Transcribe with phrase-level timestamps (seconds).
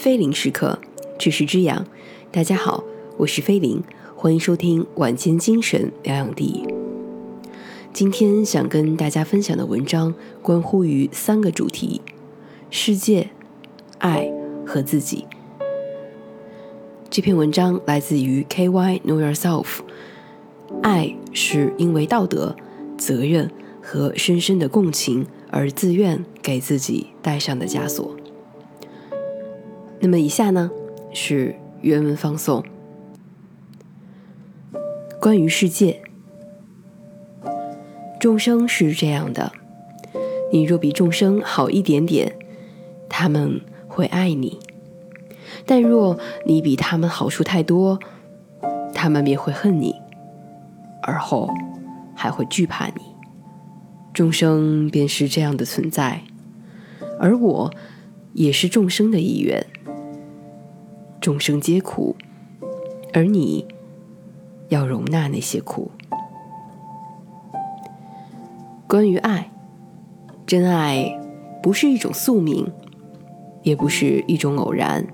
[0.00, 0.78] 菲林时刻，
[1.18, 1.86] 知识之养。
[2.32, 2.82] 大家好，
[3.18, 3.82] 我是菲林，
[4.16, 6.66] 欢迎收听晚间精神疗养地。
[7.92, 12.00] 今天想跟大家分享的文章，关乎于三个主题：
[12.70, 13.28] 世界、
[13.98, 14.32] 爱
[14.66, 15.26] 和自己。
[17.10, 19.66] 这篇文章来自于 KY Know Yourself。
[20.82, 22.56] 爱是因为道德、
[22.96, 23.50] 责任
[23.82, 28.16] 和深深的共情而自愿给自己戴上的枷锁。
[30.00, 30.70] 那么以下呢
[31.12, 32.64] 是原文放送。
[35.20, 36.00] 关于世界，
[38.18, 39.52] 众生是这样的：
[40.50, 42.34] 你若比众生好一点点，
[43.08, 44.58] 他们会爱你；
[45.66, 48.00] 但若你比他们好处太多，
[48.94, 49.94] 他们便会恨你，
[51.02, 51.52] 而后
[52.16, 53.02] 还会惧怕你。
[54.14, 56.22] 众生便是这样的存在，
[57.18, 57.70] 而我
[58.32, 59.66] 也是众生的一员。
[61.20, 62.16] 众生皆苦，
[63.12, 63.66] 而你
[64.70, 65.90] 要容纳那些苦。
[68.88, 69.52] 关于爱，
[70.46, 71.20] 真爱
[71.62, 72.72] 不是一种宿命，
[73.62, 75.06] 也不是一种偶然。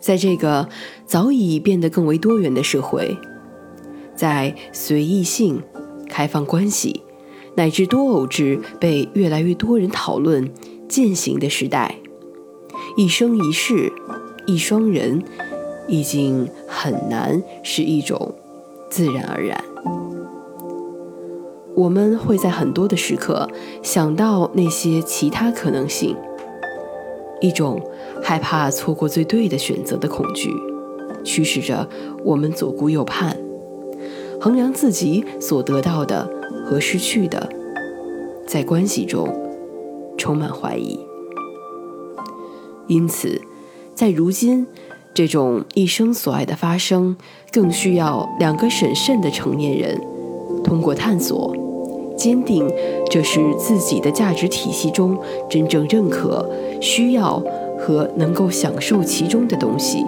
[0.00, 0.68] 在这个
[1.04, 3.18] 早已变得更为多元的社会，
[4.14, 5.62] 在随意性、
[6.08, 7.02] 开放关系
[7.56, 10.50] 乃至多偶制被越来越多人讨论、
[10.88, 11.96] 践行的时代，
[12.96, 13.92] 一生一世。
[14.48, 15.22] 一双人
[15.86, 18.32] 已经很难是一种
[18.88, 19.62] 自然而然。
[21.74, 23.46] 我们会在很多的时刻
[23.82, 26.16] 想到那些其他可能性，
[27.42, 27.78] 一种
[28.22, 30.50] 害怕错过最对的选择的恐惧，
[31.22, 31.86] 驱使着
[32.24, 33.36] 我们左顾右盼，
[34.40, 36.26] 衡量自己所得到的
[36.64, 37.50] 和失去的，
[38.46, 39.28] 在关系中
[40.16, 40.98] 充满怀疑。
[42.86, 43.38] 因此。
[43.98, 44.64] 在如今
[45.12, 47.16] 这种一生所爱的发生，
[47.50, 50.00] 更需要两个审慎的成年人，
[50.62, 51.52] 通过探索，
[52.16, 52.64] 坚定
[53.10, 55.18] 这是自己的价值体系中
[55.50, 56.48] 真正认可、
[56.80, 57.42] 需要
[57.76, 60.06] 和能够享受其中的东西，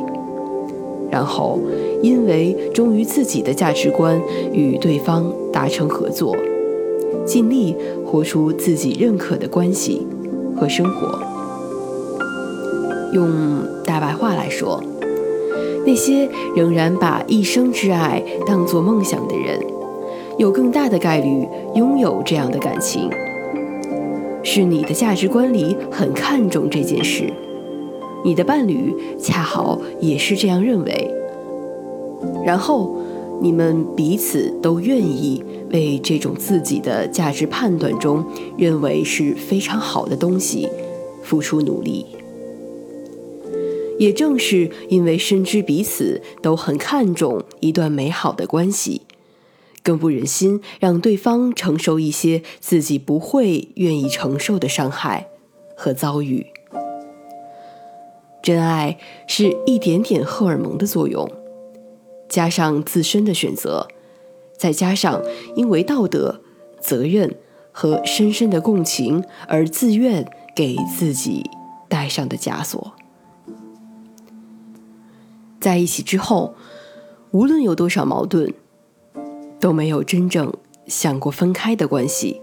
[1.11, 1.59] 然后
[2.01, 4.23] 因为忠于自己的价值观，
[4.53, 6.37] 与对方达成合作，
[7.27, 7.75] 尽力
[8.07, 10.07] 活出自己认可的关系
[10.57, 11.30] 和生活。
[13.13, 14.83] 用大白话来说，
[15.87, 19.59] 那些仍然把一生之爱当作梦想的人，
[20.39, 23.11] 有更大的概率拥有这样的感情。
[24.43, 27.31] 是你的价值观里很看重这件事，
[28.25, 31.11] 你的伴侣恰好也是这样认为，
[32.45, 32.97] 然后
[33.41, 38.25] 你们彼此都愿意为这种自己的价值判断中
[38.57, 40.69] 认为是非常好的东西
[41.23, 42.07] 付出努力。
[44.01, 49.03] 也正是因为深知彼此都很看重一段美好的关系，
[49.83, 55.29] 更不忍心让对方承受一些自己不会愿意承受的伤害
[55.77, 56.47] 和遭遇。
[58.43, 58.97] 真爱
[59.27, 61.31] 是一点点荷尔蒙的作用，
[62.27, 63.87] 加上自身的选择，
[64.57, 65.23] 再加上
[65.55, 66.41] 因为道德、
[66.81, 67.37] 责任
[67.71, 71.45] 和深深的共情而自愿给自己
[71.87, 72.95] 戴上的枷锁。
[75.61, 76.55] 在一起之后，
[77.33, 78.55] 无论有多少矛盾，
[79.61, 80.53] 都没有真正
[80.87, 82.41] 想过分开的关系。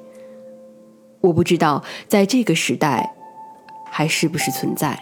[1.21, 3.15] 我不知道在这个时代
[3.89, 5.01] 还是不是存在，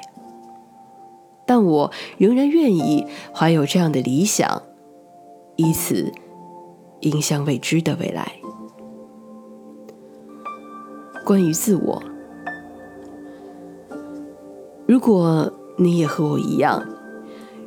[1.46, 4.64] 但我仍然愿意怀有这样的理想，
[5.58, 6.14] 以此
[7.02, 8.32] 影响未知的未来。
[11.26, 12.02] 关于自我，
[14.88, 16.95] 如果你也和我一样。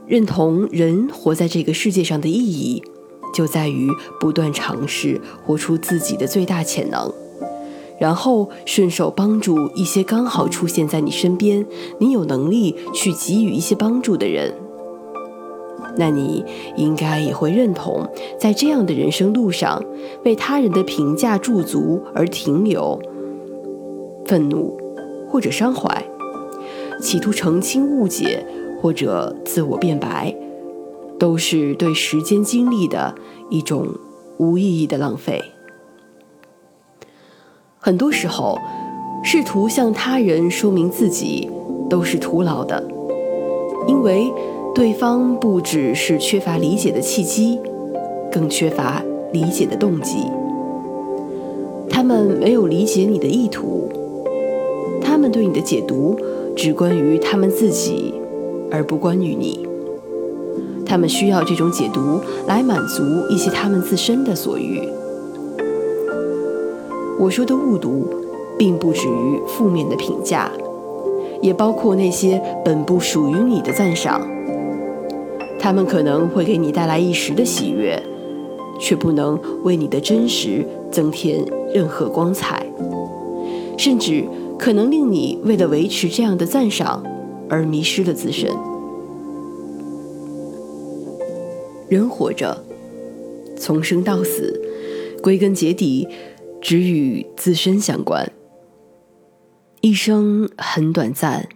[0.08, 2.82] 认同人活在这个世界上的意义，
[3.34, 7.12] 就在于不断尝试活出自己的最大潜能，
[8.00, 11.66] 然后顺手帮助一些刚好出现在你身边、
[11.98, 14.54] 你有能力去给予一些帮助的人。
[15.98, 16.42] 那你
[16.76, 18.08] 应该也会认同，
[18.40, 19.84] 在这样的人生路上，
[20.22, 22.98] 被他人的评价驻足而停留，
[24.24, 24.78] 愤怒
[25.28, 26.02] 或者伤怀，
[27.02, 28.46] 企图澄清误解。
[28.80, 30.34] 或者自我辩白，
[31.18, 33.14] 都是对时间精力的
[33.50, 33.86] 一种
[34.38, 35.42] 无意义的浪费。
[37.78, 38.58] 很多时候，
[39.22, 41.50] 试图向他人说明自己，
[41.88, 42.86] 都是徒劳的，
[43.86, 44.32] 因为
[44.74, 47.58] 对方不只是缺乏理解的契机，
[48.30, 49.02] 更缺乏
[49.32, 50.24] 理解的动机。
[51.90, 53.90] 他们没有理解你的意图，
[55.00, 56.16] 他们对你的解读
[56.54, 58.14] 只关于他们自己。
[58.70, 59.66] 而不关于你。
[60.86, 64.80] 他们需要这种解读来满足一些他们自身的所欲。
[67.18, 68.08] 我说的误读，
[68.56, 70.50] 并不止于负面的评价，
[71.42, 74.20] 也包括那些本不属于你的赞赏。
[75.58, 78.00] 他们可能会给你带来一时的喜悦，
[78.78, 81.44] 却不能为你的真实增添
[81.74, 82.64] 任何光彩，
[83.76, 84.24] 甚至
[84.56, 87.02] 可能令你为了维持这样的赞赏
[87.48, 88.50] 而迷失了自身。
[91.88, 92.64] 人活着，
[93.56, 94.60] 从生到死，
[95.22, 96.06] 归根结底，
[96.60, 98.30] 只与自身相关。
[99.80, 101.48] 一生很短暂，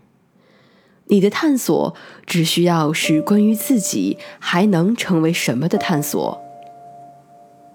[1.07, 6.41] 你的探索只需要是关于自己还能成为什么的探索。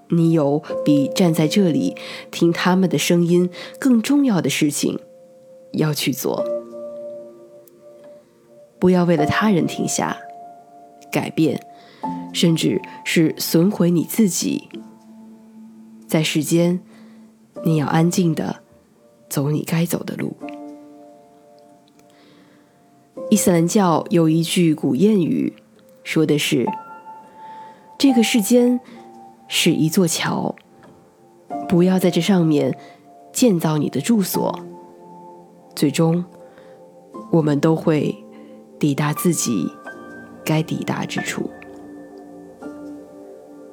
[0.09, 1.95] 你有比站在这里
[2.31, 4.97] 听他们的声音更重要的事情
[5.73, 6.56] 要去做。
[8.79, 10.18] 不要为了他人停下，
[11.12, 11.59] 改变。
[12.33, 14.69] 甚至是损毁你自己。
[16.07, 16.79] 在世间，
[17.63, 18.57] 你要安静的
[19.27, 20.38] 走你该走的路。
[23.31, 25.53] 伊斯兰教有一句古谚语，
[26.03, 26.68] 说的是
[27.97, 28.80] ：“这个世间
[29.47, 30.56] 是一座桥，
[31.68, 32.77] 不要在这上面
[33.33, 34.59] 建造你的住所。
[35.75, 36.23] 最终，
[37.31, 38.23] 我们都会
[38.79, 39.71] 抵达自己
[40.45, 41.50] 该抵达之处。”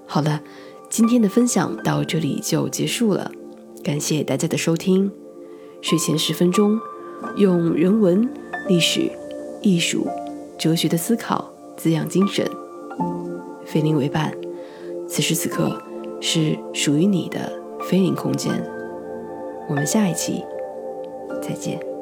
[0.06, 0.40] 好了，
[0.88, 3.32] 今天的分享到这里就结束了，
[3.82, 5.10] 感谢大家的收听。
[5.80, 6.78] 睡前十分钟，
[7.36, 8.28] 用人文、
[8.68, 9.10] 历史、
[9.60, 10.06] 艺术、
[10.56, 12.48] 哲学的思考滋养精神。
[13.66, 14.32] 菲林为伴，
[15.08, 15.82] 此时此刻
[16.20, 17.52] 是属于你的
[17.82, 18.52] 菲林空间。
[19.68, 20.44] 我们下一期
[21.42, 21.93] 再见。